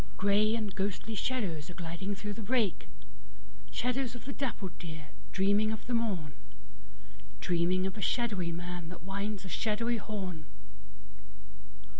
Grey 0.17 0.55
and 0.55 0.73
ghostly 0.73 1.13
shadows 1.13 1.69
are 1.69 1.75
gliding 1.75 2.15
through 2.15 2.33
the 2.33 2.41
brake; 2.41 2.87
Shadows 3.69 4.15
of 4.15 4.25
the 4.25 4.33
dappled 4.33 4.75
deer, 4.79 5.09
dreaming 5.31 5.71
of 5.71 5.85
the 5.85 5.93
morn, 5.93 6.33
Dreaming 7.39 7.85
of 7.85 7.95
a 7.95 8.01
shadowy 8.01 8.51
man 8.51 8.89
that 8.89 9.03
winds 9.03 9.45
a 9.45 9.47
shadowy 9.47 9.97
horn. 9.97 10.47